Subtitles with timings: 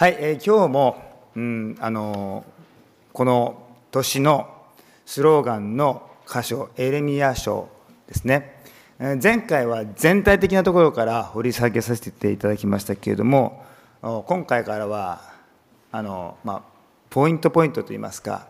[0.00, 0.96] はい、えー、今日も、
[1.36, 2.46] うん、あの
[3.12, 4.48] この年の
[5.04, 7.68] スローガンの箇所エレミヤ書
[8.06, 8.62] ですね。
[8.98, 13.62] え前回は全体的なところから掘り下げさせていただきましたけれども
[14.00, 15.20] 今回からは
[15.92, 16.62] あの、まあ、
[17.10, 18.46] ポイントポイントといいますか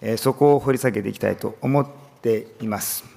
[0.00, 1.86] えそこを掘り下げていきたいと思っ
[2.22, 3.15] ています。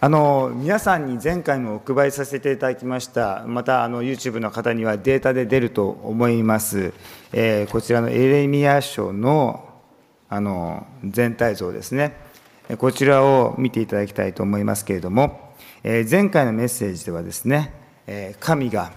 [0.00, 6.92] あの皆さんに前回もお配りさせていただきました、またあの YouTube の方にはデータで出ると思います、
[7.32, 9.64] えー、こちらのエレミア書の
[10.28, 12.14] あの全体像ですね、
[12.76, 17.74] こちらを見ていただきたいと思いますけれども、えー、前回のメッセージではですね、
[18.06, 18.92] えー、神が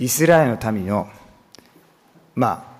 [0.00, 1.08] イスラエルの民の、
[2.34, 2.76] ま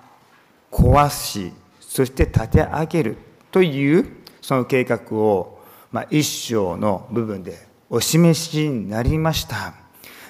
[0.73, 3.17] あ、壊し、そして立て上げる
[3.49, 4.09] という
[4.41, 5.56] その計画を
[5.91, 9.73] まあ、一章の部分でお示しになりました。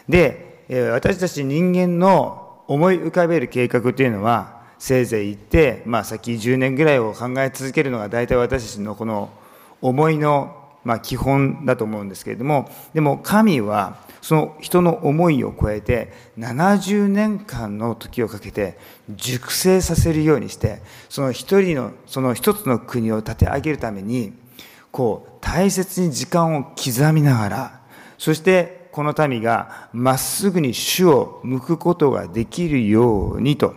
[0.07, 9.29] で、私たち人間の思い浮かべる計画というのは、せいぜい言って、まあ、先10年ぐらいを考え続けるのが大体私たちのこの
[9.81, 18.77] 思いの、まあ、基本だと思うんですけれども、でも神はその人の思いを超えて70年間の時をかけて
[19.09, 24.33] 熟成させるようにして、その一人の、その一つの国を立て上げるために、
[24.91, 27.81] こう大切に時間を刻みながら
[28.17, 33.75] そしてこの民がまっすぐに主を向くことができるようにと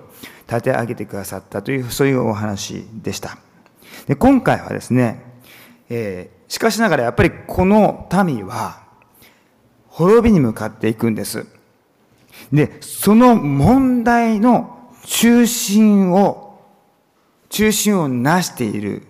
[0.48, 3.38] 立て上げてくださったというそういうお話でした。
[4.06, 5.22] で今回はですね、
[5.88, 8.83] えー、しかしながらやっぱりこの民は
[9.88, 11.47] 滅びに向かっていくんです。
[12.50, 16.58] でその問題の中心を
[17.50, 19.06] 中心をなしている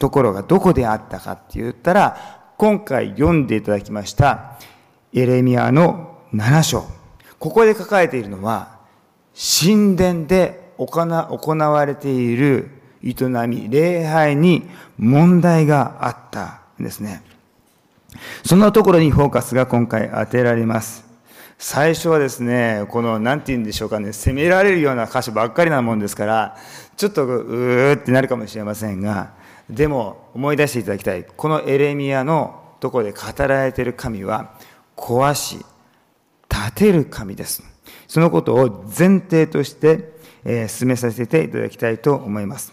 [0.00, 4.54] ところがどこであったかって言ったら、今回読んでいただきました
[5.12, 6.84] エレミアの7章。
[7.38, 8.78] ここで書かれているのは、
[9.34, 11.00] 神殿で行
[11.56, 12.70] われている
[13.04, 13.14] 営
[13.46, 17.22] み、礼拝に問題があったんですね。
[18.44, 21.04] そのところにフォーカスが今回当てられます。
[21.58, 26.56] 最初はですね、この、なんて言うんでしょうかね、責められるような箇所ばっかりなもんですから、
[26.96, 29.38] ちょっとうーってなるかもしれませんが、
[29.70, 31.24] でも思い出していただきたい。
[31.24, 34.54] このエレミアのとこで語られている神は、
[34.96, 35.64] 壊し、
[36.50, 37.62] 立てる神です。
[38.08, 40.12] そのことを前提として、
[40.44, 42.72] えー、進めさせていただきたいと思います。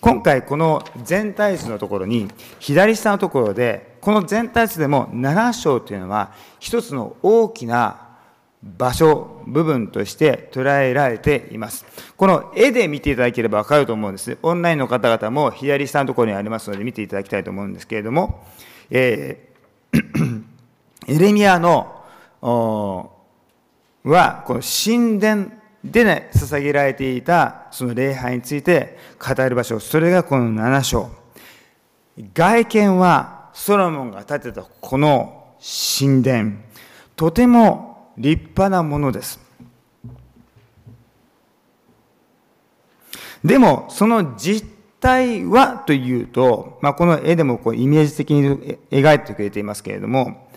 [0.00, 2.28] 今回この全体図のところに、
[2.58, 8.03] 左下のところで、この全体図でも7章というのは、一つの大きな
[8.64, 11.84] 場所、部分として捉えられています。
[12.16, 14.38] この絵で見ていただければわかると思うんです。
[14.42, 18.42] オンラインの方々も左下のところにありますので見ていただきたいと思うんですけれども、
[18.90, 20.42] えー、
[21.08, 22.02] エレミアの、
[22.40, 25.50] は、この神殿
[25.84, 31.10] でね、捧げられていたその礼拝について語る場所、それがこの7章。
[32.32, 35.54] 外見はソロモンが建てたこの
[35.98, 36.52] 神殿、
[37.14, 39.40] とても立派なものです。
[43.44, 44.66] でも、その実
[45.00, 50.48] 態はというと、まあ、この絵でもこうイメージ的に描いてくれていますけれども、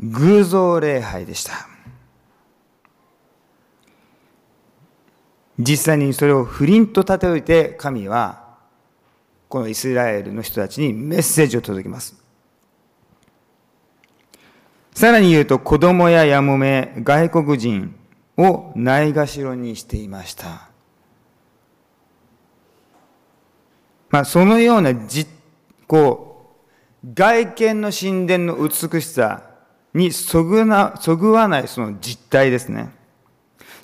[0.00, 1.68] 偶像礼拝でした。
[5.58, 8.56] 実際にそれを不倫と立ておいて神は
[9.48, 12.23] このイスラエルの人たちにメッセージを届けます。
[14.94, 17.96] さらに言うと、子供ややもめ、外国人
[18.36, 20.68] をないがしろにしていました。
[24.08, 25.26] まあ、そのようなじ、
[25.88, 26.56] こ
[27.02, 29.42] う、外見の神殿の美しさ
[29.92, 32.90] にそぐな、そぐわないその実態ですね。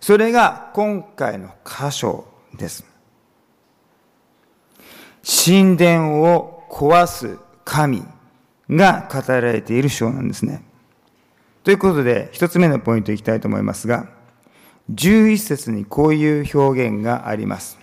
[0.00, 2.84] それが今回の箇所です。
[5.24, 8.04] 神殿を壊す神
[8.70, 10.69] が語られている章なんですね。
[11.62, 14.08] ということで、一つ目のポイントいきたいと思いますが、
[14.94, 17.78] 11節にこういう表現があります。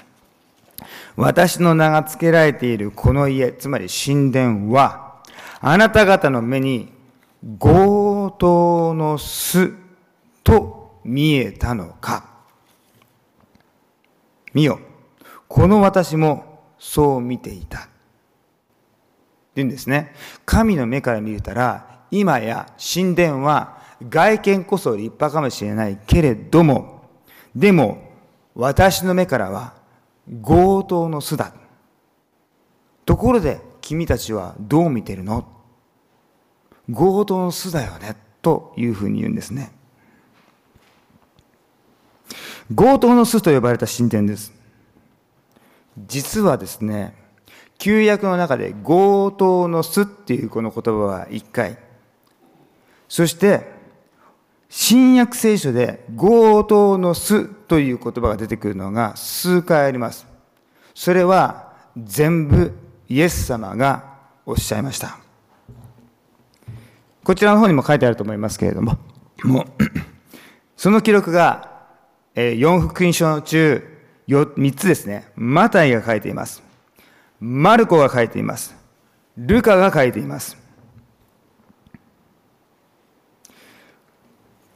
[1.15, 5.17] 私の名が付けられているこの家、つまり神殿は、
[5.59, 6.91] あなた方の目に
[7.59, 9.73] 強盗の巣
[10.43, 12.25] と見えたのか。
[14.53, 14.79] 見よ、
[15.47, 17.79] この私もそう見ていた。
[17.79, 17.89] って
[19.57, 20.13] 言うんですね。
[20.45, 23.77] 神の目から見れたら、今や神殿は
[24.09, 27.09] 外見こそ立派かもしれないけれども、
[27.55, 28.11] でも
[28.55, 29.73] 私の目からは
[30.43, 31.53] 強盗の巣だ。
[33.05, 35.47] ところで君たちはどう見てるの？
[36.93, 38.15] 強盗の巣だよね。
[38.41, 39.71] というふうに言うんですね。
[42.73, 44.53] 強盗の巣と呼ばれた神殿です。
[46.05, 47.15] 実はですね、
[47.77, 51.77] 旧約の中で強盗の巣っていうこの言葉は1回。
[53.07, 53.77] そして、
[54.69, 60.27] 新約聖書で強盗の巣という言葉が出てくるのが数回あります。
[60.93, 62.73] それは全部
[63.07, 65.17] イエス様がおっしゃいました。
[67.23, 68.97] こちらの方にも書いてあると思いますけれども、
[69.43, 69.65] もう
[70.75, 71.75] その記録が、
[72.35, 73.83] え4福音書中
[74.27, 75.27] 3つですね。
[75.35, 76.61] マタイが書いています。
[77.39, 78.75] マルコが書いています。
[79.37, 80.57] ルカが書いています。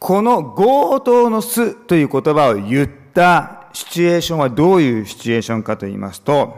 [0.02, 6.58] この強盗の巣という言葉を言ったシチュエーションはどういうシチュエーションかと言いますと、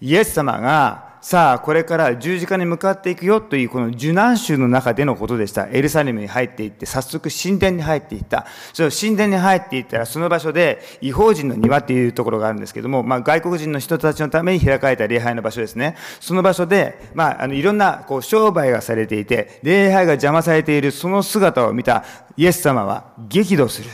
[0.00, 5.68] イエス様がさあ、これから十字架に向かっていくよというこの受難集の中でのことでした。
[5.68, 8.44] エルサレムに入っていって、早速神殿に入っていった。
[8.72, 15.94] その神殿に入っていったら、その場所で違法人の庭っていうところがあるんですけども、まあ、外国人の人たちのために開かれた礼拝の場所ですね。
[16.18, 22.04] その場所で、まあ、あの、いろんなこう商売がされていて、礼拝が邪魔されているその姿を見た
[22.36, 23.88] イエス様は激怒する。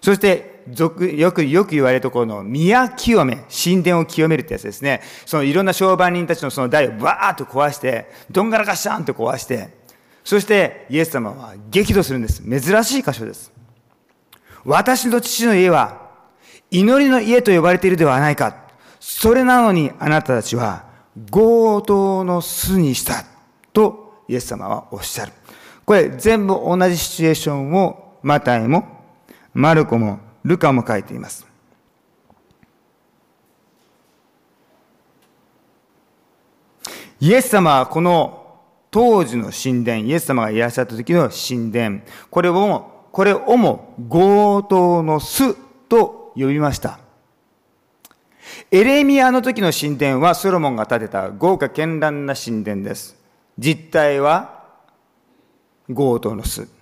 [0.00, 5.02] そして、よく、よく言われるところの宮清め、神殿を清めるってやつですね。
[5.24, 9.68] そのいろんな商売人たちのその台をバーッと壊して、どんがらがしゃんと壊して、
[10.24, 12.42] そしてイエス様は激怒するんです。
[12.42, 13.52] 珍しい箇所です。
[14.64, 16.10] 私の父の家は
[16.70, 18.56] 祈りの家と呼ばれているではないか。
[18.98, 20.84] それなのにあなたたちは
[21.30, 23.24] 強盗の巣にした。
[23.72, 25.32] とイエス様はおっしゃる。
[25.84, 29.04] これ全部同じシチュエーションをマタイも
[29.54, 31.44] マルコもルカも書いています。
[37.18, 38.60] イエス様はこの
[38.92, 42.00] 当時の神殿、イエス様がいらっしゃった時の神殿、
[42.30, 45.54] これを、これをも強盗の巣
[45.88, 47.00] と呼びました。
[48.70, 53.16] エレミアの時の神殿はソロモンが建てた豪華絢爛な神殿です。
[53.58, 54.64] 実態は
[55.88, 56.75] 強盗の巣。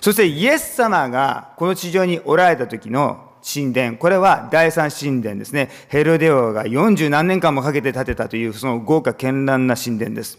[0.00, 5.70] そしてイエス様がこの地上におられた時の神殿、これは第三神殿ですね。
[5.88, 10.38] ヘロデオが40何年間もかけて建てたというその豪華絢爛な神殿です。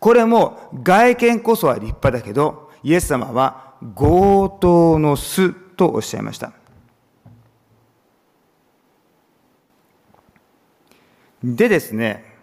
[0.00, 6.52] これも外見こそは立派だけど、イエス様は強盗の巣とおっしゃいました。
[11.42, 12.33] でですね、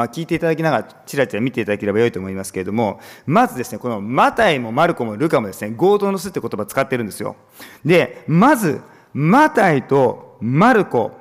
[0.00, 7.36] まあ、聞いていただきながら、ちらちら見ていただければよいと思いますけれども、まずですね、このマタイもマルコもルカもですね、強盗の巣って言葉を使ってるんですよ。
[7.84, 8.80] で、まず、
[9.12, 11.12] マタイとマルコ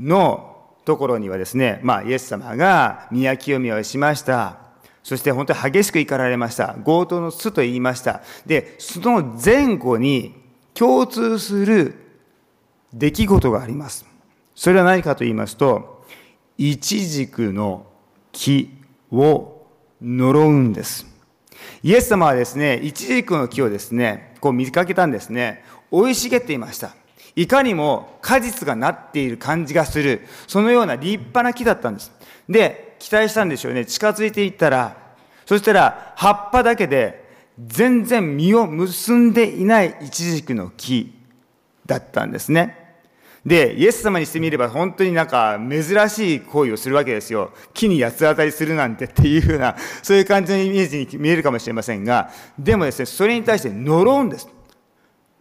[0.00, 4.56] のところにはですね、まあ、イエス様が宮清めをしました。
[5.04, 6.74] そして本当に激しく怒られました。
[6.84, 8.22] 強盗の巣と言いました。
[8.44, 10.34] で、その前後に
[10.74, 11.94] 共通する
[12.92, 14.04] 出来事があります。
[14.56, 16.04] それは何かと言いますと、
[16.58, 17.86] イチジクの
[18.32, 18.70] 木
[19.12, 19.66] を
[20.00, 21.06] 呪うんです。
[21.82, 25.64] イエス様はですね、イチジクの木をですね、こう見かけたんですね。
[25.90, 26.94] 生い茂っていました。
[27.36, 32.12] いかにも果実がなっている感じがする、そのような立派な木だったんです。
[32.48, 33.86] で、期待したんでしょうね。
[33.86, 34.96] 近づいていったら、
[35.46, 37.28] そしたら葉っぱだけで
[37.58, 41.12] 全然実を結んでいないイチジクの木
[41.86, 42.79] だったんですね。
[43.44, 47.52] で、イエス様にしてみれば本当になんか珍しい行為をするわけですよ。
[47.72, 54.48] 木に八つ当たりするなんてっていうふうな、 そういう感じのイメージに見えるかもしれませんが、でもですね、それに対して呪うんです。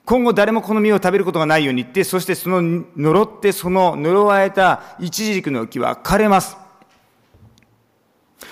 [0.06, 6.58] 今後誰もこの実を食べることがないように言って、そしてその呪ってその呪われたイチジクの木は枯れます。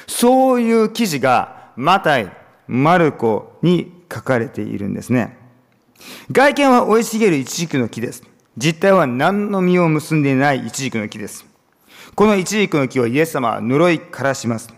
[0.06, 2.32] そういう記事がマタイ、
[2.68, 5.38] マルコに書かれているんですね。
[6.32, 8.24] 外見は生い茂るイチジクの木です。
[8.58, 11.46] 実態は何の実を結んでいないイチジクの木です。
[12.16, 14.74] このイチジクの木をイエス様は呪いからします。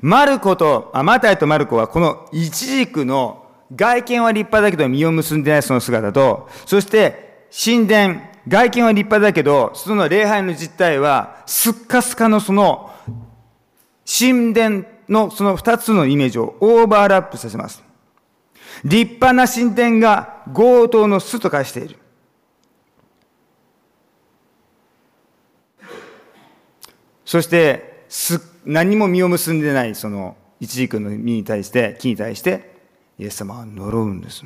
[0.00, 12.90] マルコと、あ、マタイとマルコはこのイチジクの外見は立派だけど実を結んでないその姿と、そして神殿、外見は立派だけど、その礼拝の実態はすっかすかのその
[14.06, 17.87] 神殿のその二つのイメージをオーバーラップさせます。
[18.84, 21.96] 立派な神殿が強盗の巣と化している。
[27.24, 32.76] そして、す、何も実を結んでない、その、一軸の実に対して、木に対して、
[33.18, 34.44] イエス様は呪うんです。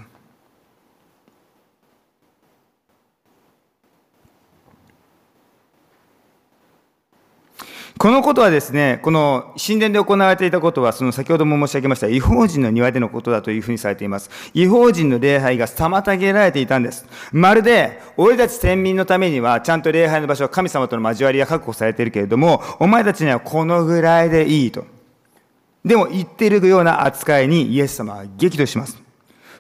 [8.03, 14.29] このことはですね、この神殿で行われていたことは、その先ほども申し上げました、違法人の庭でのことだというふうにされています。
[14.55, 17.07] 違法人の礼拝が妨げられていたんです。
[17.31, 24.85] まるで、俺たち先民のためには、ちゃんと礼拝の場所は神様との交わりが確保されているけれども、お前たちにはこのぐらいでいいと。
[25.85, 29.01] でも言っているような扱いにイエス様は激怒します。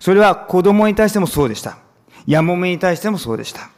[0.01, 1.79] それは子供に対してもそうでした。
[2.27, 3.71] やもめに対してもそうでした。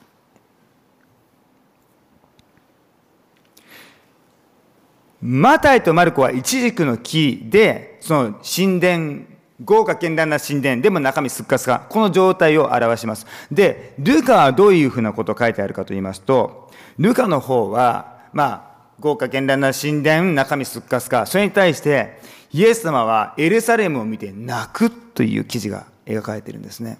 [5.27, 9.21] マタイとマルコは一軸の木で、その神殿、
[9.65, 13.27] 豪華絢爛な神殿、でも中身すっかすか、この状態を表します。
[13.51, 22.21] で、ルカはどういうふうなことを書いてあるかと言いますと、ルカの方は、まあ、豪華絢爛な神殿、中身すっかすか、それに対して、
[22.53, 26.99] イエス様はエルサレムを見て泣くという記事が描かれているんですね。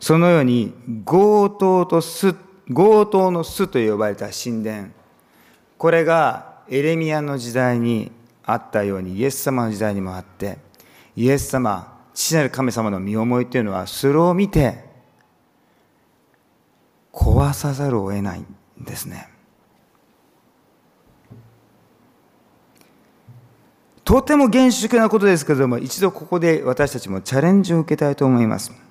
[0.00, 0.72] そのように
[1.04, 2.34] 強盗と巣
[2.72, 4.88] 強盗の巣と呼ばれた神殿。
[5.76, 8.12] これがエレミアの時代に
[8.44, 10.58] あったようにイエス様の時代にもあって
[11.16, 14.84] イエス様父なる神様の身思いというのはそれを見て
[17.12, 18.46] 壊さざるを得ないん
[18.80, 19.28] ですね。
[24.04, 28.89] とても厳粛なことですけれども一度ここで私たちもチャレンジを受けたいと思います。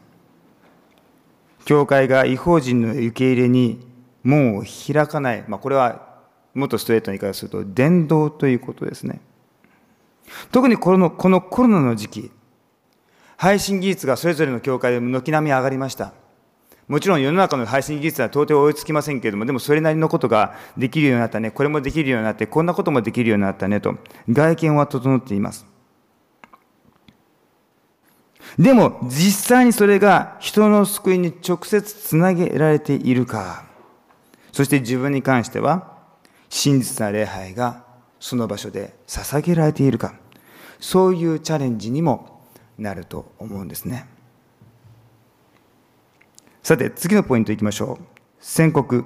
[1.69, 3.85] 教会が違法人の受け入れに
[4.23, 6.17] 門を開かない、まあ、これは
[6.55, 9.21] もっとストレートな言い方すると伝道ということですね。
[10.51, 12.31] 特にこのこのコロナの時期
[13.37, 16.13] 配信技術がそれぞれの教会で軒並み上がりました。
[16.87, 23.93] もちろん世の中の配信技術は到底追いつきませんけれども、でもそれなりのことができるようになったね、これもできるようになって、こんなこともできるようになったねと、
[24.27, 25.67] 外見は整っています。
[28.57, 33.65] でも実際にそれが人の救いに直接つなげられているか。
[34.51, 35.97] そして自分に関しては
[36.49, 37.85] 真実な礼拝が
[38.19, 40.15] その場所で捧げられているか。
[40.79, 42.41] そういうチャレンジにも
[42.77, 44.07] なると思うんですね。
[46.63, 48.05] さて次のポイントいきましょう。
[48.39, 49.05] 宣告、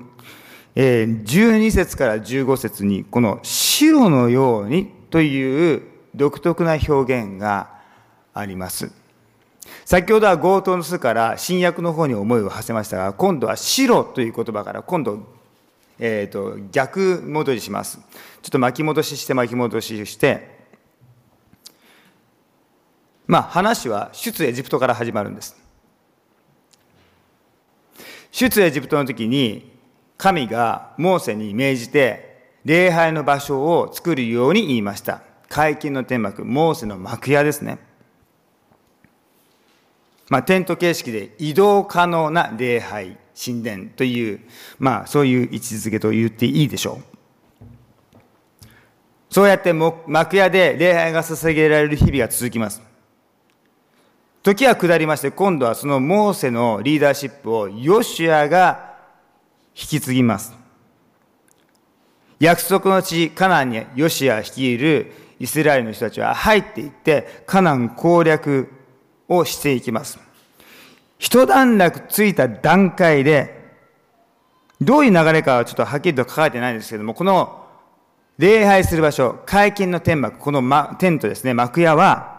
[0.75, 5.83] えー、12節から15節にこの白のようにという
[6.15, 7.79] 独特な表現が
[8.33, 9.02] あります。
[9.85, 15.19] 先ほどは強盗の巣から新約の方に思いを馳せましたが、今度は白という言葉から今度、
[15.99, 17.99] えーと、逆戻りします。
[18.41, 20.53] ちょっと巻き戻しして巻き戻しして、
[23.27, 25.55] まあ話は出エジプトから始まるんです。
[28.31, 29.71] 出エジプトの時に
[30.17, 35.21] 神がモーセに命じて礼拝の場所を作るように言いました。
[35.49, 37.77] 解禁の天幕、モーセの幕屋ですね。
[40.29, 44.39] まあ、テント形式で移動可能な礼拝、神殿という、
[44.79, 47.13] まあ、そういう位置づけと言っていいでしょう。
[49.29, 52.81] そうやって幕屋で礼拝が捧げられる日々が続きます。
[54.43, 58.93] 時は下りまして、今度はそのモーセのリーダーシップをヨシュアが
[59.75, 60.53] 引き継ぎます。
[62.39, 68.69] 約束の地、カナンにヨシュア率いるイスラエルの人たちは入っていって、カナン攻略
[69.27, 70.19] をしていきます。
[71.17, 73.63] 一段落ついた段階で、
[74.81, 77.63] どういう流れかはちょっとはっきりと書かれてないんですけども、この
[78.37, 82.33] 礼拝する場所、会見の天幕、この、ま、テントですね、幕屋は、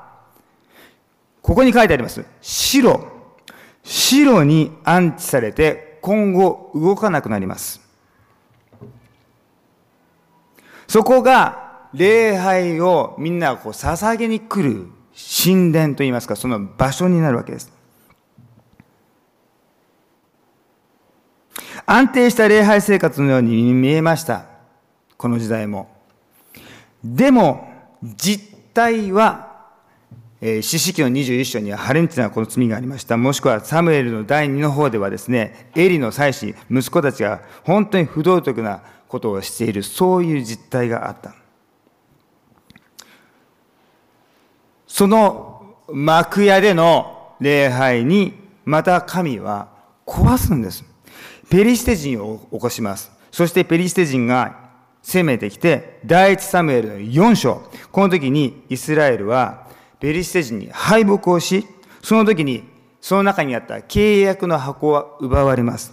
[1.40, 2.24] ここに書いてあります。
[2.40, 3.12] 白。
[3.82, 7.80] 白に安置されて、今後動かなくなります。
[10.88, 17.72] そこが礼拝をみんながこう捧げに来る神殿といいますか、その場所になるわけです。
[21.86, 24.46] 安定した礼拝生活のように見えました。
[25.16, 25.88] この時代も。
[27.04, 27.68] でも、
[28.02, 29.52] 実態は、
[30.40, 33.16] えー、四式の21章にはハレンチなこの罪がありました。
[33.16, 41.34] もしくはサムエルの第2の方ではですね、エリの妻子、息子たちが本当に不道徳なことをしている、そういう実態があった。
[44.94, 48.32] その幕屋での礼拝に
[48.64, 49.66] また神は
[50.06, 50.84] 壊すんです。
[51.50, 53.10] ペリシテ人を起こします。
[53.32, 54.70] そしてペリシテ人が
[55.02, 57.60] 攻めてきて、第一サムエルの4章。
[57.90, 59.66] この時にイスラエルは
[59.98, 61.66] ペリシテ人に敗北をし、
[62.00, 62.62] その時に
[63.00, 65.92] その中にあった契約の箱は奪われます。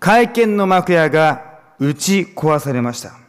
[0.00, 3.27] 会見の幕屋が打ち壊されました。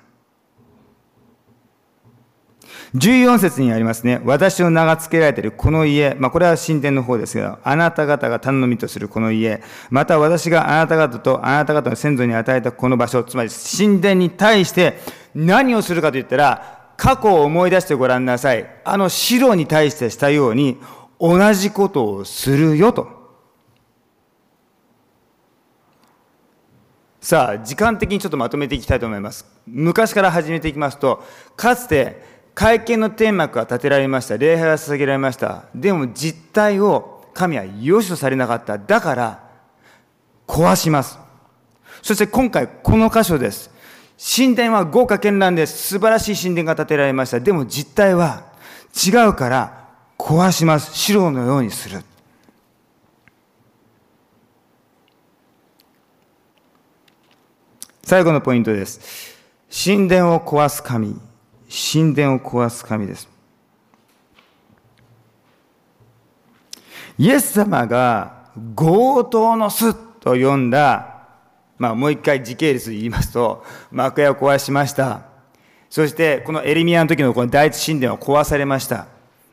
[2.96, 14.98] 14節にありますね、私の名が付けられているこの家、まあこれは神殿の方ですが、あなた方が頼みとするこの家、また私があなた方とあなた方の先祖に与えたこの場所、つまり神殿に対して
[15.36, 18.68] 何をするかと言ったら、過去を思い出してごらんなさい。
[18.84, 20.80] あの白に対してしたように、
[21.20, 23.20] 同じことをするよと。
[27.22, 29.46] さあ、時間的にちょっとまとめていきたいと思います。
[29.68, 31.24] 昔から始めていきますと、
[31.56, 32.29] かつて
[32.60, 34.38] 会見の天幕が建てられました。
[34.38, 35.64] 礼拝が捧げられました。
[35.74, 38.78] でも実態を神は良しとされなかった。
[38.78, 39.50] だから、
[40.46, 41.18] 壊します。
[42.02, 43.72] そして今回この箇所です。
[44.36, 45.88] 神殿は豪華絢爛です。
[45.88, 47.40] 素晴らしい神殿が建てられました。
[47.40, 48.44] でも実態は
[48.94, 49.88] 違うから
[50.18, 50.94] 壊します。
[50.98, 52.02] 白のようにする。
[58.04, 59.38] 最後のポイントです。
[59.72, 61.29] 神殿を壊す神。
[61.70, 63.30] 神殿を壊す神です。
[67.18, 71.28] イエス様が強盗の巣と呼んだ、
[71.78, 75.22] まあ、もう一回時系列で言いますと、幕屋を壊しました。
[75.90, 79.08] そして、このエリミアの時のこの第一神殿は壊されました。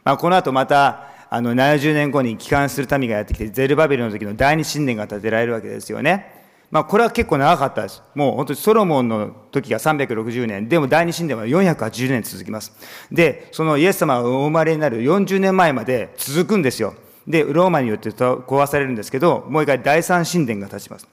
[0.04, 6.35] まあ、この後また、あの、70年後に帰還する民がやってきて、ゼルバベルの時の第二神殿が建てられるわけですよね。
[6.70, 8.02] まあ、これは結構長かったです。
[8.14, 12.72] もう本当にソロモンの時が360年、でも第二神殿は480年続きます。
[13.10, 16.94] で、そのイエス様がお生まれになる40年前まで続くんですよ。
[17.26, 21.08] で、ローマによって壊されるんですけど、もう一回第三神殿が立ちます。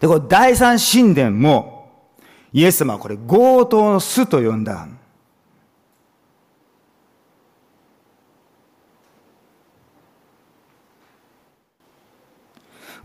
[0.00, 1.76] で、この第三神殿も、
[2.52, 4.86] イエス様はこれ強盗の巣と呼んだ。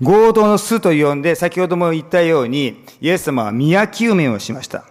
[0.04, 4.86] 強盗の巣と呼んで、先ほども言ったように、イエス様は宮清めをしました。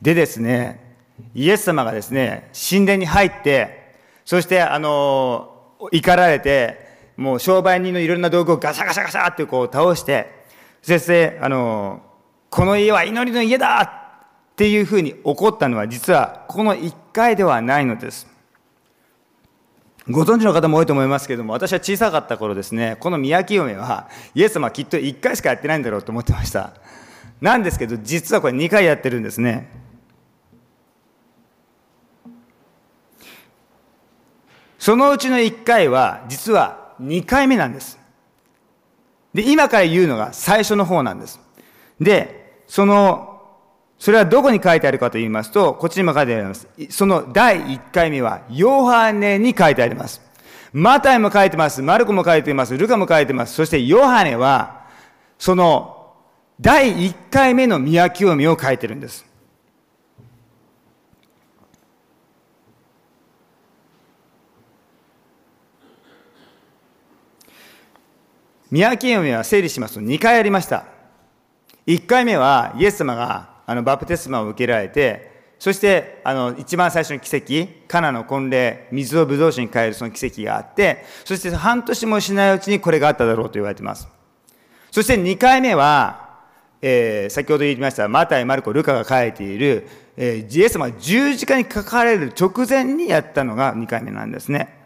[0.00, 0.96] でですね、
[1.34, 10.44] イエス様がですね、神殿に入って、そして、あの、怒られて、もう商売人のいろんな道具をガシャガシャガシャってこう倒して、
[10.80, 12.02] そして、あの、
[12.48, 18.29] この家は祈りの家だっていうふうに怒ったのは、実はこの一回ではないのです。
[20.08, 26.72] ご存知の方も多いと思いますけれども、私は小さかった頃ですね、この宮清めは、イエス様きっと1回しかやってないんだろうと思ってました。
[27.40, 29.70] なんですけど、実はこれ2回やってるんですね。
[34.78, 37.98] そのうちの1回は、実は2回目なんです。
[39.34, 41.38] で、今から言うのが最初の方なんです。
[42.00, 43.29] で、その
[44.00, 46.66] それはどこに書いてあるかと言いますと、こっちにも書いてあります。
[46.88, 50.22] その第1回目は、ヨハネに書いてあります。
[50.72, 51.82] マタイも書いてます。
[51.82, 52.76] マルコも書いてます。
[52.78, 53.52] ルカも書いてます。
[53.52, 54.86] そしてヨハネは、
[55.38, 56.14] その
[56.58, 59.26] 第1回目の宮清めを書いてるんです。
[68.70, 70.86] 宮清めは整理しますと2回ありました。
[71.86, 75.30] 1回目はイエス様があのバプテスマを受けられて、
[75.60, 84.08] そしてあの一番最初の奇跡、カナの婚礼、水をブドウ酒に変えるその奇跡があって、そして半年もしないうちにこれがあっただろうと言われています。
[84.90, 86.40] そして2回目は、
[86.82, 94.80] えー、先ほど言いましたマタイ、マルコ、ルカが書いている、えー、イエス様が十字架にかかれる直前にやったのが2回目なんですね。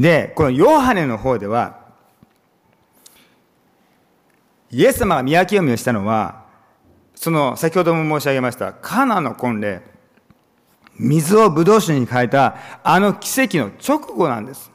[0.00, 1.81] で、このヨハネの方では、
[4.74, 6.46] イエス様が宮清めをしたのは、
[7.14, 9.82] その先ほども申し上げました、カナの婚礼、
[10.98, 14.72] 水をブドウ酒に変えたあの奇跡の直後なんです。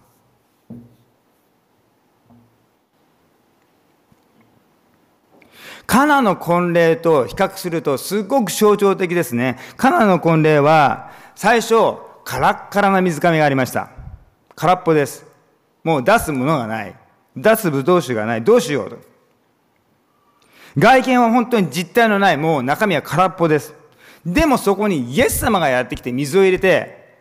[5.87, 9.57] カナの婚礼と比較するとすごく象徴的ですね。
[9.77, 11.73] カナの婚礼は最初
[12.23, 13.89] カラッカラな水上がありました。
[14.55, 15.25] 空っぽです。
[15.83, 16.95] もう出すものがない。
[17.35, 18.43] 出すブドウ酒がない。
[18.43, 19.16] どうしようと。
[20.77, 23.73] 外見は本当に実体のない、もう中身は空っぽです。
[24.25, 27.15] でもそこにイエス様がやってきて水を入れて、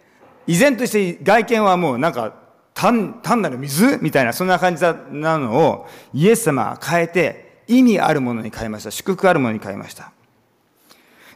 [0.46, 2.34] 依然として外見はもうなんか
[2.74, 8.90] 単単なる水みたいな、そんな感じなのをイエス様は変えて、意味あるものに変えました。
[8.90, 10.12] 祝福あるものに変えました。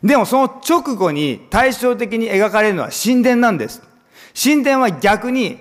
[0.03, 3.83] でもその直後に対照的に描かれるのは神殿なんです。
[4.41, 5.59] 神殿は逆に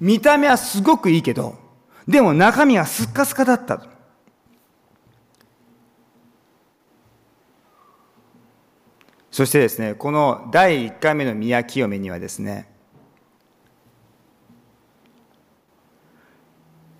[0.00, 1.56] 見た目はすごくいいけど、
[2.08, 3.91] でも中身はスッカスカだった。
[9.32, 12.68] そしてですね、この第1回目の宮清めにはですね、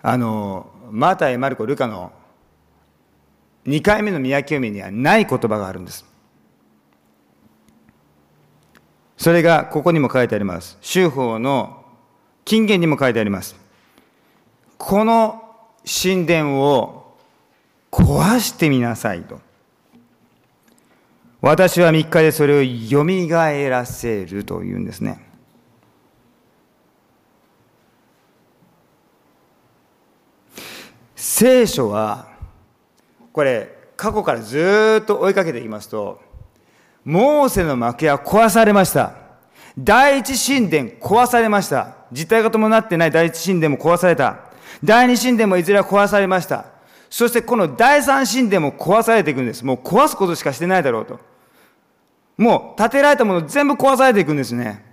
[0.00, 2.10] あの、マタイ、マルコ、ルカの
[3.66, 6.06] 2回目の宮清めにはない言葉があるんです。
[9.18, 10.78] それがここにも書いてあります。
[10.80, 11.84] 修法の
[12.46, 13.56] 金言にも書いてあります。
[14.78, 17.14] この神殿を
[17.90, 19.38] 壊してみなさいと。
[21.42, 25.20] 私は3日でそれをよみがえらせるというんですね。
[31.16, 32.28] 聖書は
[33.32, 36.20] これ過去からずっと追いかけていきますと
[37.04, 39.14] モーセの幕屋壊されました。
[39.76, 41.96] 第一神殿壊されました。
[42.12, 44.38] 実体が伴ってない第一神殿も壊された。
[44.84, 46.66] 第二神殿もいずれは壊されました。
[47.10, 49.64] そしてこの第三神殿も壊されていくんです。
[49.64, 51.31] もう壊すことしかしてないだろうと。
[52.36, 54.92] もう建てられたもの全部壊されていくんですね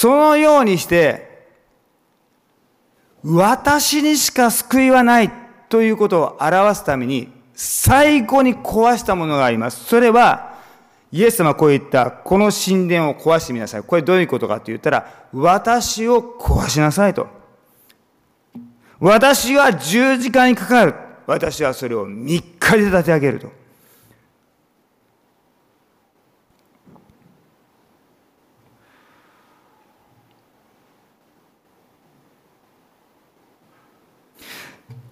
[0.00, 1.28] そのようにして、
[3.22, 5.30] 私にしか救いはない
[5.68, 9.84] ということを表すために、最後に壊したものがあります。
[9.84, 10.54] それは、
[11.12, 13.82] イエス様こう言った、この神殿を壊してみなさい。
[13.82, 17.26] これどういうことかって言ったら、私を壊しなさいと。
[19.00, 20.94] 私は十字架にかかる。
[21.26, 23.60] 私はそれを三日で立て上げると。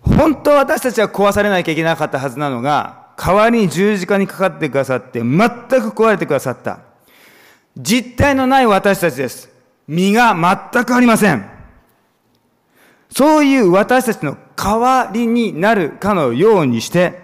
[0.03, 6.81] 本当私たちは壊されなきゃいけなかったはずなのが、代わりに十字架にかかってくださって、全く壊れてくださった。
[7.77, 9.49] 実体のない私たちです。
[9.87, 10.35] 身が
[10.73, 11.58] 全くありません。
[13.11, 17.21] そういう私たちの代わりになるかのようにして、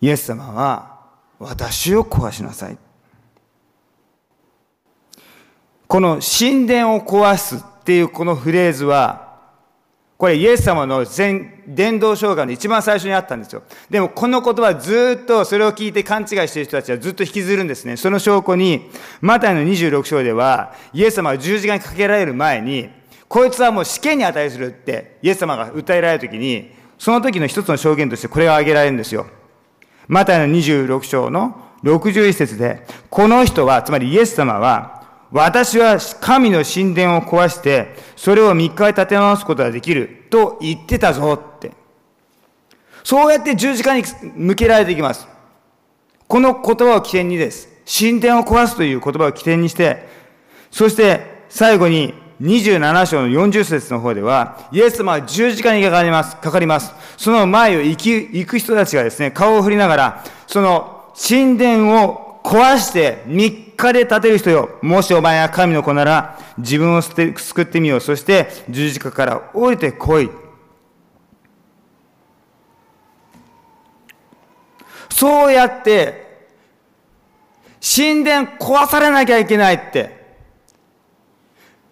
[0.00, 1.00] イエス様は
[1.38, 2.78] 私を壊しなさい。
[5.86, 9.27] この神殿を壊すっていうこのフレーズは、
[10.18, 13.62] これイエス様の全伝道生涯の一番最初にあったんですよ。
[13.88, 17.96] でもこの言葉ずっとそれを聞いて勘違いしている人たちはずっと引きずるんですね。
[17.96, 22.90] その証拠に、マタイの26章では、イエス様が十字架にかけられる前に、
[23.28, 29.28] こいつはもう死刑に値するってイエス様が訴えられるときに、その時の一つの証言としてこれが挙げられるんですよ。
[30.08, 34.97] マタイの26章の61節で、この人は、つまりイエス様は、
[35.30, 41.72] 私は神の神殿を壊して、それを3日で立て直すことができると言ってたぞって。
[43.04, 45.28] そうやって十字架に向けられていきます。
[46.26, 47.68] この言葉を起点にです。
[47.86, 50.06] 神殿を壊すという言葉を起点にして、
[50.70, 56.36] そして最後に27章の40節の方では、イエス様は十字架にかかります。
[56.36, 56.92] かかります。
[57.16, 64.78] その前を行き、行く人たちがですね、顔を振りながら、その神殿を壊して3日で立てる人よ。
[64.80, 68.00] もしお前は神の子なら、自分を救ってみよう。
[68.00, 70.30] そして、十字架から降りてこい。
[75.10, 76.46] そうやって、
[77.82, 80.16] 神殿壊されなきゃいけないって。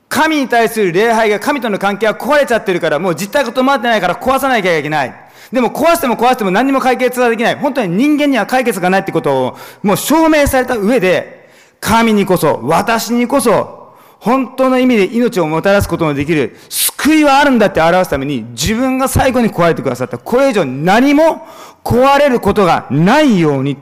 [0.08, 5.25] 神に対する礼拝が神との関係は壊れちゃってるから、もう実態が止まってないから壊さなきゃいけない。
[5.52, 7.54] でも壊しても壊しても何にも解決はできない。
[7.56, 11.48] 本当に人間には解決がないってことをもう証明された上で、
[11.80, 20.18] 神にこそ、私にこそ、本当の意味で命をもたらすことのできる救いはあるんだって表すために自分が最後に壊れてくださった。
[20.18, 21.46] これ以上何も
[21.84, 23.76] 壊れることがないように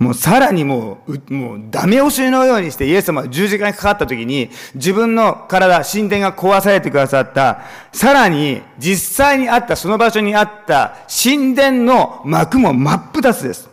[0.00, 7.60] もうさらにもう、もうダメ押しのようにしてイエス様十字架にかかった時に自分の体、神殿が壊されてくださった、
[7.92, 13.68] さらに実際にあった、その場所にあった神殿の幕も真っ二つです。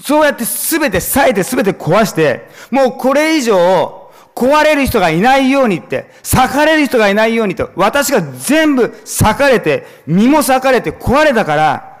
[0.00, 12.00] そうやって全て裂いて全て壊して、もうこれ以上壊れる人がいないようにって、裂かれる人がいないようにと、私が全部裂かれて、身も裂かれて壊れたから、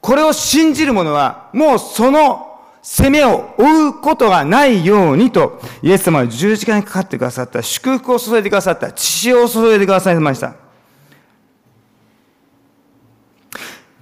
[0.00, 2.53] これを信じる者は、もうその
[2.86, 10.54] 責めを負うことがないようにと、イエス様は十字架にかかってくださった、祝福を注いでくださった、血を注いでくださいました。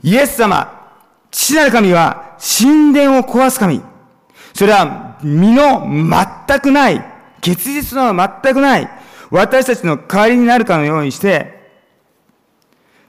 [0.02, 0.98] イエス様、
[1.30, 3.80] 父なる神は神殿を壊す神。
[4.52, 7.04] それは身の全くない、
[7.40, 8.90] 結実の全くない、
[9.30, 11.62] 私たちの代わりになるかのようにして、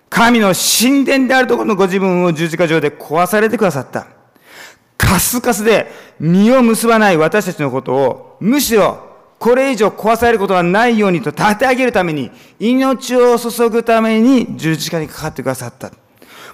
[0.08, 4.06] 神の神殿であるところのご自分を十字架上で壊されてくださった。
[5.14, 8.98] カスカスで実を結ばない私たちのことを、むしろ
[9.38, 15.92] これ以上壊されることがないようにと立て上げるために、命を注ぐために十字架にかかってくださった。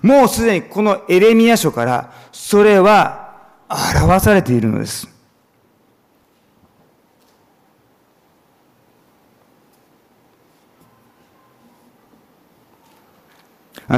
[0.01, 3.31] もうすでにこのエレミア書から、それは
[3.69, 5.07] 表されているのです。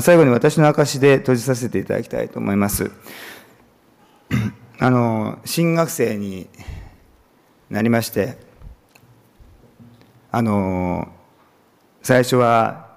[0.01, 2.91] 最後に私の証で閉じさせていただきたいと思います。
[4.83, 6.49] あの、新学生に
[7.69, 8.35] なりまして、
[10.31, 11.07] あの、
[12.01, 12.89] 最初は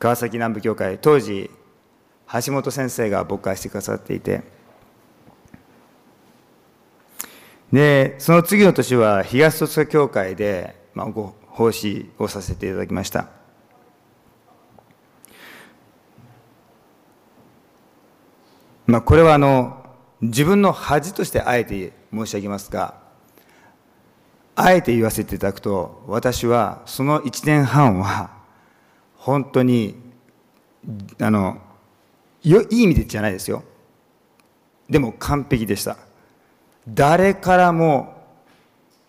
[0.00, 1.52] 川崎南部教会、当時、
[2.44, 4.42] 橋本先生が牧会してくださっていて、
[7.72, 13.28] で、その次の年は東戸塚教会で、まあ、ご奉仕をさせていただきました。
[18.88, 19.78] まあ、これはあの
[20.20, 22.94] 自分の恥としてあえて申し上げますが、
[24.56, 28.30] あえて言わせていただくと、私はその1年半は、
[29.16, 29.96] 本当に、
[31.20, 31.58] あの、
[32.42, 33.62] よいい意味でじゃないですよ。
[34.88, 35.96] でも完璧でした。
[36.88, 38.16] 誰からも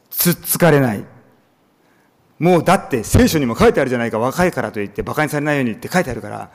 [0.10, 1.06] つっつかれない。
[2.38, 6.52] もうだって聖書にも書いてあるじゃないか、若いからといって馬鹿にされないようにって書いてあるから、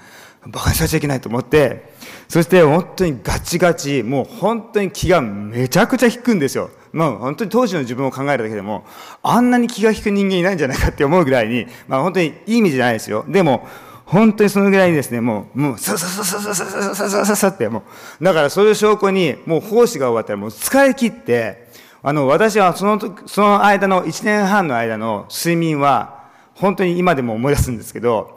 [0.46, 1.94] 馬鹿にされちゃいけないと思って、
[2.28, 6.70] そして本当にガチガチ、もう本当に気がめちゃくちゃ引くんですよ。
[6.92, 8.84] まあ本当に当時の自分を考えるだけでも、
[9.22, 13.24] あんなに気が引く人間いないんじゃないかって思うぐらいに、まあ本当にいい意味じゃないですよ。
[13.28, 13.66] でも、
[14.06, 17.82] 本当にそのぐらいにですね、もう、もう、さささささささささささって、も
[18.20, 21.68] う、だからそういう証拠に、もう奉仕が終わったらもう疲れ切って、
[22.02, 28.33] あの、私はそのその間の1年半の間の睡眠は、本当に今でも思い出すんですけど、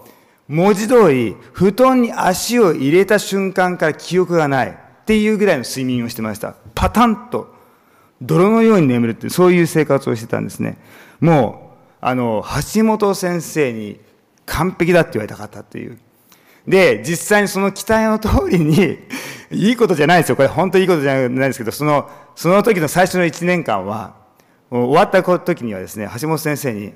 [0.47, 6.55] 文字通り、布団に足を入れた瞬間から記憶がないっていうぐらいの睡眠をしてました。
[6.73, 7.53] パタンと、
[8.21, 10.77] 泥のように眠るって、そういう生活をしてたんですね。
[11.19, 13.99] もう、あの、橋本先生に
[14.45, 15.99] 完璧だって言われたかったっていう。
[16.67, 18.99] で、実際にその期待の通りに、
[19.51, 20.35] いいことじゃないですよ。
[20.35, 24.15] これ本当にいいことじゃないですけど、その、その時の最初の1年間は、
[24.69, 26.93] 終わった時にはですね、橋本先生に、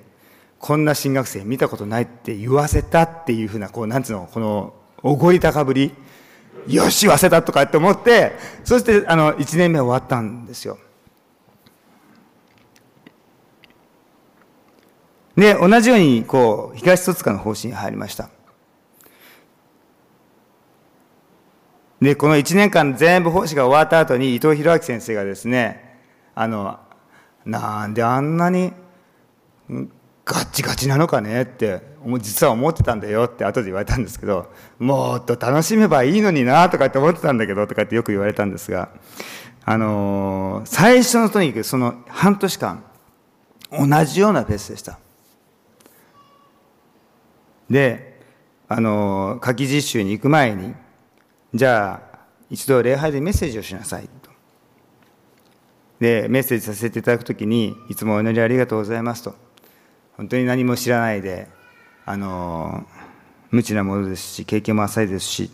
[0.62, 5.92] こんな進学生見たことないって言わせたっていうふうな、こう、なんつうの、この、おごり高ぶり、
[6.68, 10.78] よし、言わせたとかって思って、そして、あの、1年目終わったんですよ。
[15.36, 18.30] で、同じように、こう、東戸塚の方針に入りました。
[22.00, 25.98] で、この1年間全部奉仕が終わった後に伊藤博明先生がですね、
[26.36, 26.80] あの、
[27.46, 28.74] なんであんなに
[30.32, 31.82] ガッチガチなのかねって、
[32.20, 38.90] 実は思ってたんだよって後で言われたんですけど、もっと楽しめばいいのになとかって思ってたんだけどとかってよく言われたんですが、
[39.66, 42.84] あのー、最初のとにかくその半年間、
[43.72, 45.00] 同じようなペースでした。
[47.70, 48.22] で、
[48.70, 50.74] あの、夏季実習に行く前に、
[51.54, 54.32] じゃあ、一度礼拝でメッセージをしなさいと。
[56.00, 59.51] で、メッセージさせていただくときに、いつもお祈りありがとうございますと。
[60.22, 61.48] 本当に何も知らないで、
[62.06, 62.86] あの、
[63.50, 65.50] 無知なものですし、経験も浅いですし、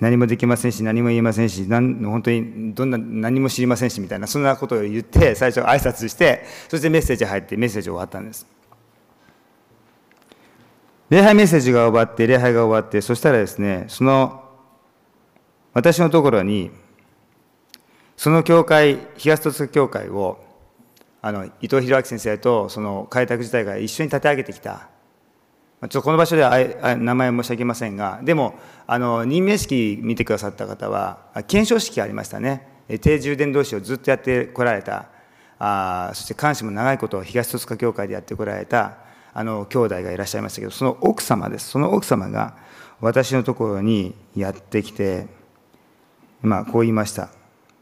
[0.00, 8.48] 何もできませんし、何も言えませんし、なん本当にどんな何も知りませんしみたいな、そんなことを言って、最初挨拶して、そしてメッセージ入って、メッセージ終わったんです。
[11.08, 14.42] 礼拝メッセージが終わって、礼拝が終わって、そしたらですね、その
[15.72, 16.72] 私のところに、
[18.16, 20.47] その教会、東戸塚教会を、
[21.20, 24.88] あの、伊藤博明先生とその開拓自体が一緒に立て上げてきた。
[25.80, 32.66] ちょっとこの場所では名前申し上げませんが、でも、あの、任命式見てくださった方は、検証式ありましたね。
[33.00, 35.06] 低充電同士をずっとやってこられた、
[35.60, 38.98] あそして監視も長いことを東戸塚教会でやってこられた、
[39.32, 41.68] あの、兄弟がいらっしゃいましたけど、その奥様です。
[41.68, 42.56] その奥様が
[43.00, 45.28] 私のところにやってきて、
[46.42, 47.30] まあ、こう言いました。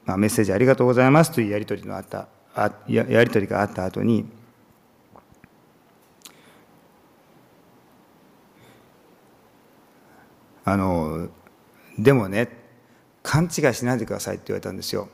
[0.04, 4.24] まあ、メッセージありがとうございますというやり取りのあった、あややり取りがあった後に、
[10.64, 11.28] あの、
[11.98, 12.48] でもね、
[13.22, 15.08] 勘違いしないでくださいって言われたんですよ。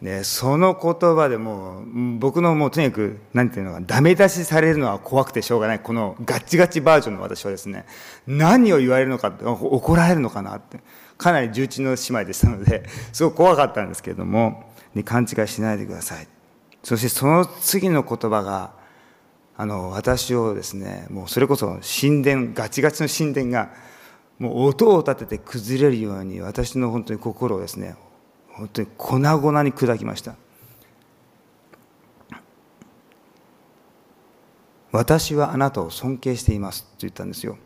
[0.00, 7.84] で、その言葉でもう、僕のもうとにかく、なんていうのか、ダメ出しされるのは怖くてしょうがない、このガッチガチバージョンの私はですね、
[8.26, 10.80] 何を言われるのか、怒られるのかなって。
[11.18, 14.72] かなり重鎮の姉妹でしたので、すごく怖かったんですけれども、
[15.04, 16.33] 勘違いしないでください。
[16.84, 18.72] そしてその次の言葉が、
[19.56, 23.70] あの、私をですね、もうそれこそ神殿、ガチガチの神殿が、
[24.38, 27.96] もう音を立てて崩れるように、私の本当に心をですね、
[28.50, 30.36] 本当に粉々に砕きました。
[34.92, 37.56] 私はあなたを尊敬していますと言ったんですよ。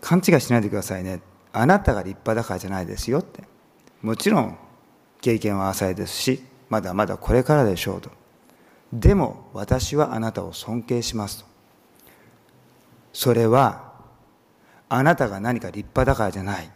[0.00, 3.44] 勘違いしないでくださいねあなたが立派だからじゃないですよって。
[4.02, 4.58] もちろん
[5.20, 8.10] 経験は浅いですしまだまだこれからでしょうと。
[8.92, 11.46] でも私はあなたを尊敬しますと。
[13.12, 13.92] それは
[14.88, 16.70] あなたが何か立派だからじゃない。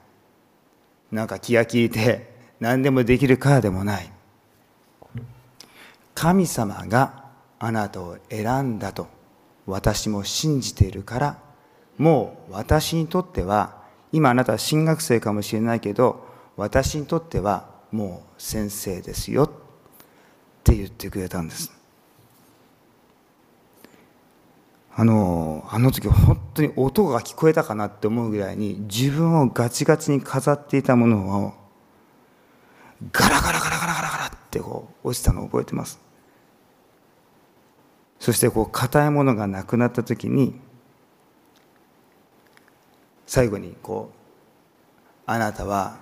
[1.11, 4.11] なんか気が利いて何でもできるからでもない。
[6.15, 7.25] 神様が
[7.59, 9.09] あなたを選んだと
[9.67, 11.39] 私も信じているから
[11.99, 19.45] もう私にとっては今あなたは進学生かもしれないけど私にとってはもう先生ですよ。
[19.45, 19.51] っ
[20.65, 21.73] て言ってくれたんです。
[24.99, 31.53] あのあの時本当に音が聞こえたかなって思うぐらいに自分をガチガチに飾っていたものを
[33.13, 36.01] ガラガラガラガラガラガラってこう落ちたのを覚えてます。
[38.19, 40.59] そしてこう硬いものがなくなった時に
[43.27, 44.17] 最後にこう
[45.27, 45.97] 「あなたは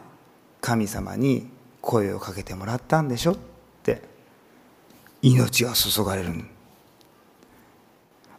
[0.61, 1.49] 神様に
[1.81, 3.37] 声をかけてもらったんでしょ?」っ
[3.83, 4.03] て
[5.23, 6.33] 命が注がれる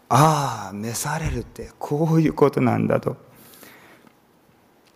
[0.08, 3.18] ああ召されるってこういうことなんだと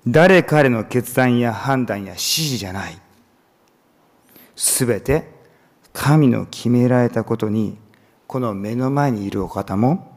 [0.08, 3.02] 誰彼の決断や判断や指示じゃない
[4.56, 5.28] すべて
[5.94, 7.78] 神の決められたことに
[8.28, 10.16] この目の前にいるお方も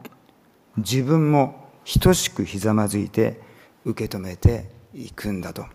[0.77, 1.69] 自分も
[2.01, 3.41] 等しくひざまずいて
[3.85, 5.65] 受け止めていくんだと。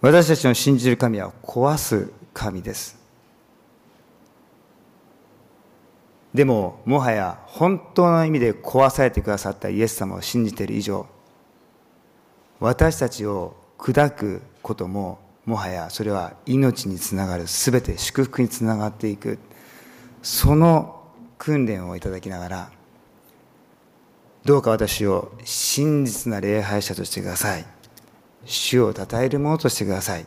[0.00, 3.04] 私たちの信じる神は壊す神です。
[6.34, 11.06] でももはや本当の意味で壊されてくださったイエス様を信じている以上
[12.58, 19.38] 私たちを砕くことももはやそれは命につながる全て祝福につながっていく
[20.22, 21.04] その
[21.38, 22.70] 訓練をいただきながら
[24.44, 27.64] どうか私を真実な礼拝者としてください。
[28.44, 30.26] 主を称える者としてください。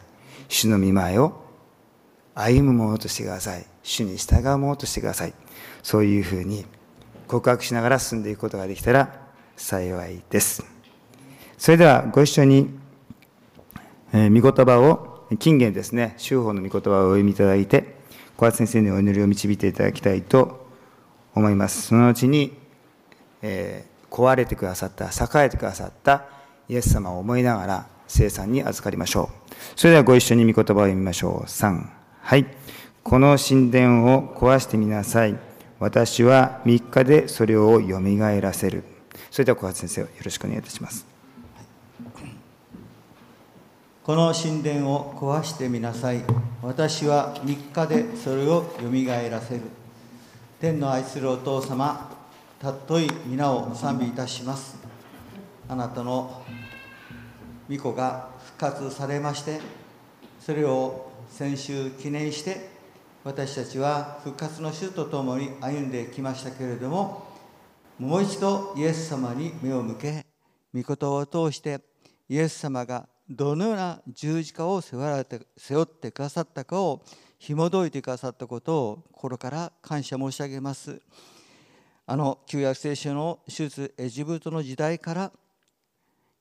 [0.50, 1.34] 主の見前を
[2.34, 3.66] 歩む者としてください。
[3.84, 5.34] 主に従う者としてください。
[5.84, 6.66] そういうふうに
[7.28, 10.66] 告白しながら進んでいくことができたら幸いです。
[11.58, 12.88] それではご一緒に
[14.14, 17.98] えー、御言葉を、金言ですね、修法の御言葉をお読みいただいて、
[18.38, 20.66] 小松先生にお祈りを導いていただきたいと
[21.36, 21.88] 思います。
[21.88, 22.58] そのうちに、
[23.42, 26.26] えー、壊れてくださった、栄えてくださった
[26.68, 29.54] イエス様を思いながら、生産に預かりましょう。
[29.76, 31.48] それではご一緒に御言葉を読みましょう。
[31.48, 31.86] 3、
[32.22, 32.48] はい。
[33.04, 35.38] この神殿を壊してみなさい。
[35.80, 38.84] 私は3日でそれをよみがえらせる。
[39.30, 41.06] それでは小松先生よろしくお願いいたします。
[44.04, 46.24] この神殿を壊してみなさい
[46.62, 49.64] 私は3日でそれをよみがえらせる
[50.62, 52.17] 天の愛するお父様
[52.60, 54.78] たっとい皆を賛美いたします
[55.70, 56.42] あなたの
[57.70, 59.60] 御子が復活されまして
[60.40, 62.70] それを先週記念して
[63.24, 67.28] 私たちは復活の主とともに歩んできましたけれども
[68.00, 70.26] もう一度イエス様に目を向け
[70.74, 71.82] 御事を通して
[72.28, 77.04] イエス様がどのような十字架を背負われて背負ってくださったかを
[77.38, 81.00] 紐解いてくださったことを心から感謝申し上げます。
[82.10, 85.32] あの旧約聖書の手術エジプトの時代から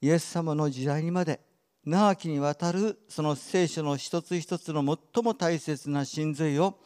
[0.00, 1.40] イエス様の時代にまで
[1.84, 6.78] 長きにわたるその聖書の一つ一つの最も大切な真髄を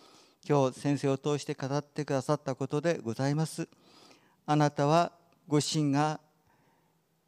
[0.48, 3.68] 今日先生を通して語ってくださったことでございます。
[4.46, 5.12] あなたは
[5.46, 6.18] ご神が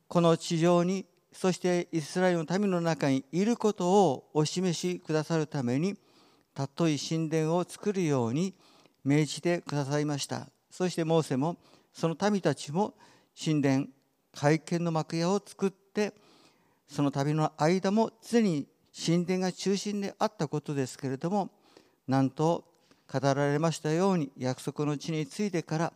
[0.08, 5.98] この地上にそしてイスラエルの民の中にいることをお示しくださるために
[6.54, 8.54] たとえ神殿を作るように
[9.04, 11.58] 命じてくださいましたそしてモーセも
[11.92, 12.94] その民たちも
[13.38, 13.86] 神殿
[14.34, 16.14] 会見の幕屋を作って
[16.88, 21.50] その旅の間も常に神殿が中心であったことですけれども
[22.08, 22.64] なんと
[23.06, 25.92] 語られましたように約束の地についてから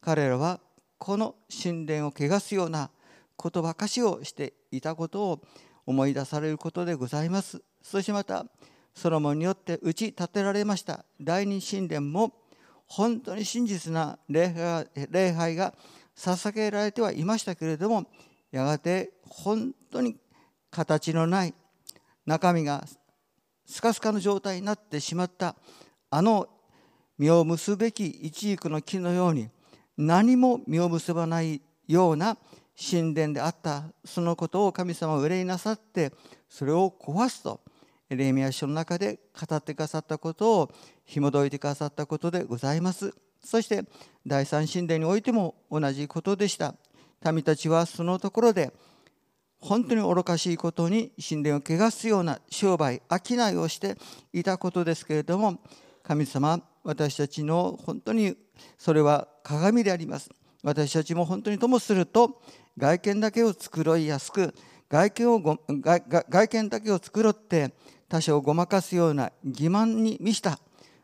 [0.00, 0.58] 彼らは
[0.96, 2.90] この神殿を汚すような
[3.42, 5.40] 言葉かしをしていたことを
[5.84, 7.62] 思い出されることでございます。
[7.82, 8.46] そしてまた
[8.94, 12.32] ソロモンによって打ち立てられました第二神殿も
[12.86, 15.74] 本当に真実な礼拝が
[16.16, 18.06] 捧げられてはいましたけれども
[18.50, 20.16] やがて本当に
[20.70, 21.54] 形のない
[22.26, 22.84] 中身が
[23.66, 25.56] スカスカの状態になってしまった
[26.10, 26.48] あの
[27.18, 29.48] 実を結ぶべき一軸の木のように
[29.96, 32.36] 何も実を結ばないような
[32.76, 36.12] 神殿であったそのことを神様は憂いなさって
[36.48, 37.60] それを壊すと。
[38.10, 40.70] レミア書の中で語ってくださったことを
[41.04, 43.14] 紐解いてくださったことでございます。
[43.42, 43.84] そして
[44.26, 46.74] 第三神殿においても同じことでした。
[47.32, 48.72] 民たちはそのところで
[49.58, 53.96] 本当に愚かしいことに神殿を汚すような商売商いをして
[54.32, 55.58] いたことですけれども
[56.02, 58.36] 神様私たちの本当に
[58.76, 60.30] それは鏡であります。
[60.62, 62.42] 私たちも本当にともすると
[62.76, 64.54] 外見だけを繕いやすく
[64.90, 67.74] 外見を外見だけを繕って
[68.14, 70.60] 他者をごまかすような欺瞞に満ちた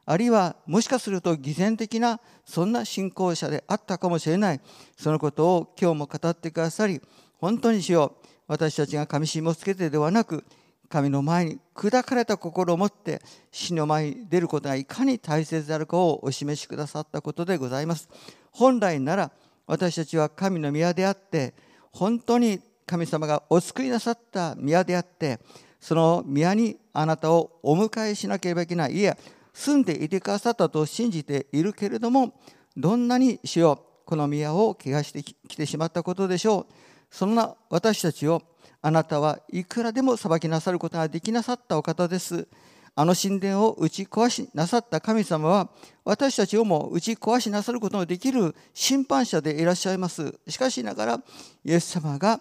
[0.07, 4.61] あるいはもしかすると偽善的なそんな信仰者であったかもしれない。
[4.97, 7.01] そのことを今日も語ってくださり
[7.39, 8.27] 本当にしよう。
[8.47, 10.45] 私たちが神しもつけてではなく
[10.89, 18.09] 神の前に砕かれた心を持って死の前に出ることがいかに大切であるかをお示しくださったことでございます。
[18.53, 19.33] 本来なら
[19.67, 21.55] 私たちは神の宮であって
[21.93, 25.41] 本当に神様がお救いなさった宮であって
[25.81, 29.17] その宮にあなたをお迎えしなければいけないいや
[29.53, 32.35] 住んでいてくださったと信じているけれども
[32.77, 36.67] どんなに主よこの宮を汚してきてしまったことでしょう
[37.11, 38.43] そんな私たちを
[38.83, 42.49] あなたはいくらでも裁きなさることができなさったお方です。
[42.97, 45.71] あの神殿を打ち壊しなさった神様は
[46.05, 50.35] 私たちをも打ち壊しなさることのできる審判者でいらっしゃいます。
[50.49, 51.21] しかしながら
[51.65, 52.41] イエス様が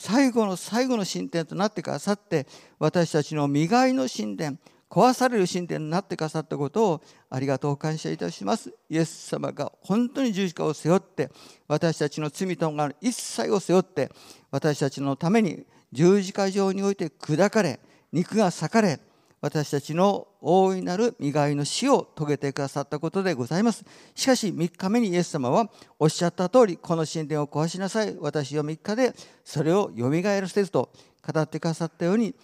[0.00, 2.46] 最後の最後の神殿となってくださって
[2.78, 4.56] 私たちの身代の神殿
[4.88, 8.72] 壊される神殿になってくださったことをありがとう感謝いたします。
[8.88, 11.32] イエス様が本当に十字架を背負って
[11.66, 14.12] 私たちの罪とが一切を背負って
[14.52, 17.80] 私たちのために十字架上において砕かれ
[18.12, 19.00] 肉が裂かれ
[19.40, 23.84] 私たちの大いなる身代の死を遂げてくださったことでございます。
[24.14, 28.16] しかし3日目にイエス様はおっしゃった通りこの神殿を壊しなさい。
[28.20, 29.14] 私は3日で
[29.44, 30.90] それをよみがえらせると
[31.24, 32.34] 語ってくださったように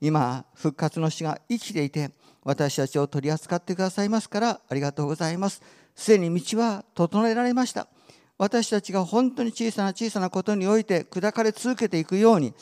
[0.00, 2.10] 今復活の死が生きていて
[2.44, 5.62] 私たちを取り扱ってくださいますからありがとうございます。
[5.96, 7.88] すでに道は整えられました。
[8.36, 12.52] 私たちが本当に小さな小さなことにおいて砕かれ続けていくように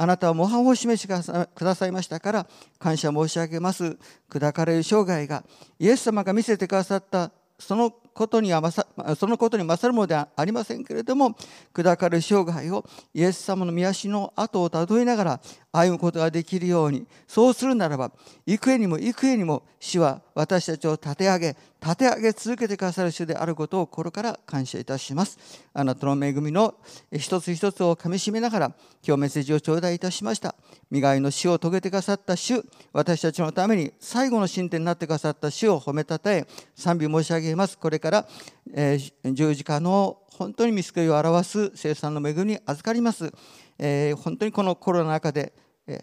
[0.00, 2.46] あなたは模範を示してくださいましたから
[2.78, 3.98] 感謝申し上げます。
[4.30, 5.44] 砕かれる生涯が
[5.78, 11.36] イエス様が見せてくださったそのことにはそのことに勝るものではありませんけれども
[11.74, 15.40] 砕かれる生涯をイエス様の御足の後をたどりながら
[15.70, 18.10] 歩むことができるようにそうするならば
[18.46, 25.38] 幾重にも幾重にも主は私たちを立て上げ立て上げ続けてくださる主であることを心から感謝いたします。
[25.72, 26.74] あなたの恵みの
[27.12, 28.66] 一つ一つをかみしめながら
[29.06, 30.54] 今日メッセージを頂戴いたしました。
[30.90, 32.62] 身代の死を遂げてくださった主
[32.92, 37.78] 私たちのために最後の進展になってくださった主を褒めたたえ賛美申し上げます。
[37.78, 38.28] これから、
[38.74, 43.30] えー、十字架の本当に見救いを表す生産の恵みに預かります、
[43.78, 45.52] えー、本当にこのコロナの中で、
[45.86, 46.00] えー、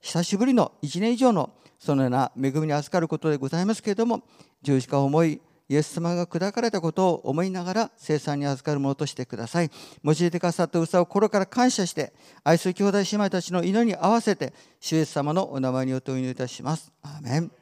[0.00, 4.22] 久しぶりの1年以上のそのような恵みに預かることでございますけれども
[4.62, 5.40] 十字架を思い
[5.70, 9.70] イエス様が砕かれたことを思いながら生産に預かるものとしてください。
[10.02, 16.92] 用いてくださったうさを心から感謝して愛する兄弟姉妹たちの祈りに合わせて主イエス様のお名前によってお祈りいたします。
[17.02, 17.59] アーメン。